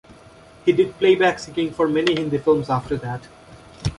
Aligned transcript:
He 0.65 0.71
did 0.71 0.97
playback 0.97 1.37
singing 1.37 1.71
for 1.71 1.87
many 1.87 2.15
Hindi 2.15 2.39
films 2.39 2.71
after 2.71 2.97
that. 2.97 3.27